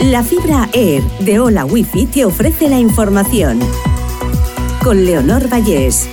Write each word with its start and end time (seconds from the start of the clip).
La 0.00 0.22
fibra 0.22 0.68
Air 0.74 1.02
de 1.20 1.40
Hola 1.40 1.64
Wifi 1.64 2.04
te 2.04 2.26
ofrece 2.26 2.68
la 2.68 2.78
información. 2.78 3.58
Con 4.84 5.06
Leonor 5.06 5.50
Vallés. 5.50 6.06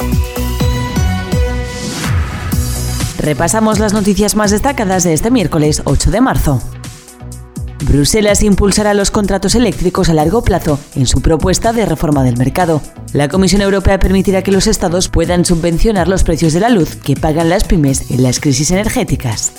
Repasamos 3.19 3.79
las 3.79 3.91
noticias 3.93 4.37
más 4.37 4.51
destacadas 4.51 5.03
de 5.03 5.11
este 5.11 5.31
miércoles 5.31 5.81
8 5.83 6.11
de 6.11 6.21
marzo. 6.21 6.61
Bruselas 7.83 8.41
impulsará 8.41 8.93
los 8.93 9.11
contratos 9.11 9.53
eléctricos 9.53 10.07
a 10.07 10.13
largo 10.13 10.43
plazo 10.45 10.79
en 10.95 11.05
su 11.05 11.21
propuesta 11.21 11.73
de 11.73 11.85
reforma 11.85 12.23
del 12.23 12.37
mercado. 12.37 12.81
La 13.11 13.27
Comisión 13.27 13.61
Europea 13.61 13.99
permitirá 13.99 14.43
que 14.43 14.53
los 14.53 14.67
estados 14.67 15.09
puedan 15.09 15.43
subvencionar 15.43 16.07
los 16.07 16.23
precios 16.23 16.53
de 16.53 16.61
la 16.61 16.69
luz 16.69 16.95
que 16.95 17.17
pagan 17.17 17.49
las 17.49 17.65
pymes 17.65 18.09
en 18.11 18.23
las 18.23 18.39
crisis 18.39 18.71
energéticas. 18.71 19.51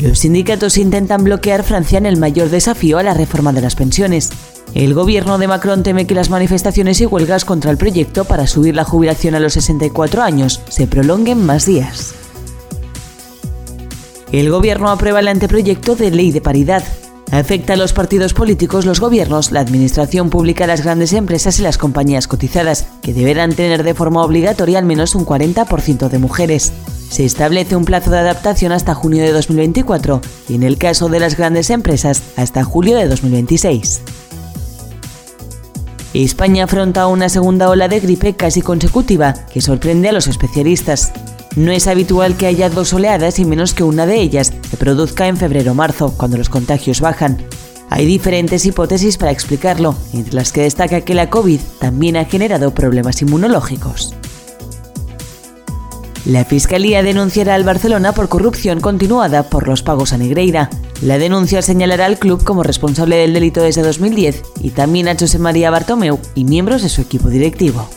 Los 0.00 0.20
sindicatos 0.20 0.78
intentan 0.78 1.24
bloquear 1.24 1.62
Francia 1.62 1.98
en 1.98 2.06
el 2.06 2.16
mayor 2.16 2.48
desafío 2.48 2.96
a 2.96 3.02
la 3.02 3.12
reforma 3.12 3.52
de 3.52 3.60
las 3.60 3.74
pensiones. 3.74 4.30
El 4.72 4.94
gobierno 4.94 5.36
de 5.36 5.46
Macron 5.46 5.82
teme 5.82 6.06
que 6.06 6.14
las 6.14 6.30
manifestaciones 6.30 7.00
y 7.02 7.06
huelgas 7.06 7.44
contra 7.44 7.70
el 7.70 7.76
proyecto 7.76 8.24
para 8.24 8.46
subir 8.46 8.74
la 8.74 8.84
jubilación 8.84 9.34
a 9.34 9.40
los 9.40 9.52
64 9.54 10.22
años 10.22 10.62
se 10.70 10.86
prolonguen 10.86 11.44
más 11.44 11.66
días. 11.66 12.14
El 14.32 14.48
gobierno 14.50 14.88
aprueba 14.90 15.20
el 15.20 15.28
anteproyecto 15.28 15.96
de 15.96 16.10
ley 16.10 16.30
de 16.30 16.40
paridad. 16.40 16.82
Afecta 17.30 17.74
a 17.74 17.76
los 17.76 17.92
partidos 17.92 18.32
políticos, 18.32 18.86
los 18.86 19.00
gobiernos, 19.00 19.52
la 19.52 19.60
administración 19.60 20.30
pública, 20.30 20.66
las 20.66 20.82
grandes 20.82 21.12
empresas 21.12 21.58
y 21.58 21.62
las 21.62 21.78
compañías 21.78 22.26
cotizadas, 22.26 22.86
que 23.02 23.12
deberán 23.12 23.52
tener 23.52 23.82
de 23.82 23.94
forma 23.94 24.24
obligatoria 24.24 24.78
al 24.78 24.86
menos 24.86 25.14
un 25.14 25.26
40% 25.26 26.08
de 26.08 26.18
mujeres. 26.18 26.72
Se 27.10 27.24
establece 27.24 27.74
un 27.74 27.84
plazo 27.84 28.12
de 28.12 28.18
adaptación 28.18 28.70
hasta 28.70 28.94
junio 28.94 29.24
de 29.24 29.32
2024 29.32 30.20
y 30.48 30.54
en 30.54 30.62
el 30.62 30.78
caso 30.78 31.08
de 31.08 31.18
las 31.18 31.36
grandes 31.36 31.68
empresas 31.70 32.22
hasta 32.36 32.62
julio 32.62 32.96
de 32.96 33.08
2026. 33.08 34.00
España 36.14 36.64
afronta 36.64 37.08
una 37.08 37.28
segunda 37.28 37.68
ola 37.68 37.88
de 37.88 37.98
gripe 37.98 38.34
casi 38.34 38.62
consecutiva 38.62 39.34
que 39.52 39.60
sorprende 39.60 40.08
a 40.08 40.12
los 40.12 40.28
especialistas. 40.28 41.12
No 41.56 41.72
es 41.72 41.88
habitual 41.88 42.36
que 42.36 42.46
haya 42.46 42.70
dos 42.70 42.92
oleadas 42.92 43.40
y 43.40 43.44
menos 43.44 43.74
que 43.74 43.82
una 43.82 44.06
de 44.06 44.20
ellas 44.20 44.52
se 44.70 44.76
produzca 44.76 45.26
en 45.26 45.36
febrero-marzo, 45.36 46.14
cuando 46.16 46.36
los 46.36 46.48
contagios 46.48 47.00
bajan. 47.00 47.38
Hay 47.90 48.06
diferentes 48.06 48.64
hipótesis 48.66 49.18
para 49.18 49.32
explicarlo, 49.32 49.96
entre 50.12 50.34
las 50.34 50.52
que 50.52 50.62
destaca 50.62 51.00
que 51.00 51.14
la 51.14 51.28
COVID 51.28 51.60
también 51.80 52.16
ha 52.16 52.24
generado 52.24 52.72
problemas 52.72 53.20
inmunológicos. 53.20 54.14
La 56.26 56.44
Fiscalía 56.44 57.02
denunciará 57.02 57.54
al 57.54 57.64
Barcelona 57.64 58.12
por 58.12 58.28
corrupción 58.28 58.80
continuada 58.80 59.44
por 59.44 59.66
los 59.66 59.82
pagos 59.82 60.12
a 60.12 60.18
Negreira. 60.18 60.68
La 61.00 61.18
denuncia 61.18 61.62
señalará 61.62 62.04
al 62.04 62.18
club 62.18 62.44
como 62.44 62.62
responsable 62.62 63.16
del 63.16 63.32
delito 63.32 63.62
desde 63.62 63.82
2010 63.82 64.42
y 64.60 64.70
también 64.70 65.08
a 65.08 65.16
José 65.18 65.38
María 65.38 65.70
Bartomeu 65.70 66.18
y 66.34 66.44
miembros 66.44 66.82
de 66.82 66.90
su 66.90 67.00
equipo 67.00 67.30
directivo. 67.30 67.88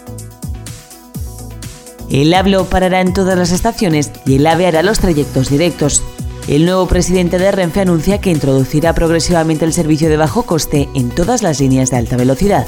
El 2.09 2.33
hablo 2.33 2.65
parará 2.65 3.01
en 3.01 3.13
todas 3.13 3.37
las 3.37 3.51
estaciones 3.51 4.11
y 4.25 4.35
el 4.35 4.47
AVE 4.47 4.67
hará 4.67 4.83
los 4.83 4.99
trayectos 4.99 5.49
directos. 5.49 6.01
El 6.47 6.65
nuevo 6.65 6.87
presidente 6.87 7.39
de 7.39 7.51
Renfe 7.51 7.81
anuncia 7.81 8.19
que 8.19 8.31
introducirá 8.31 8.93
progresivamente 8.93 9.65
el 9.65 9.73
servicio 9.73 10.09
de 10.09 10.17
bajo 10.17 10.43
coste 10.43 10.87
en 10.93 11.09
todas 11.09 11.41
las 11.43 11.59
líneas 11.59 11.89
de 11.89 11.97
alta 11.97 12.15
velocidad. 12.15 12.67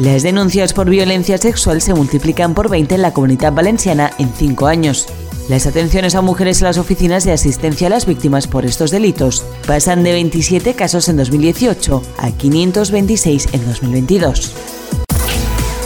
Las 0.00 0.22
denuncias 0.22 0.72
por 0.72 0.88
violencia 0.88 1.36
sexual 1.36 1.82
se 1.82 1.92
multiplican 1.92 2.54
por 2.54 2.70
20 2.70 2.94
en 2.94 3.02
la 3.02 3.12
comunidad 3.12 3.52
valenciana 3.52 4.10
en 4.18 4.32
5 4.32 4.66
años. 4.66 5.06
Las 5.50 5.66
atenciones 5.66 6.14
a 6.14 6.22
mujeres 6.22 6.62
en 6.62 6.68
las 6.68 6.78
oficinas 6.78 7.24
de 7.24 7.32
asistencia 7.32 7.88
a 7.88 7.90
las 7.90 8.06
víctimas 8.06 8.46
por 8.46 8.64
estos 8.64 8.90
delitos 8.90 9.44
pasan 9.66 10.02
de 10.02 10.12
27 10.12 10.72
casos 10.72 11.10
en 11.10 11.18
2018 11.18 12.02
a 12.16 12.30
526 12.30 13.48
en 13.52 13.66
2022. 13.66 14.54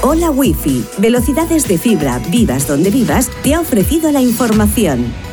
Hola 0.02 0.30
Wi-Fi, 0.30 0.84
velocidades 0.98 1.66
de 1.66 1.76
fibra, 1.76 2.20
vivas 2.30 2.68
donde 2.68 2.90
vivas, 2.90 3.30
te 3.42 3.54
ha 3.54 3.60
ofrecido 3.60 4.12
la 4.12 4.20
información. 4.20 5.23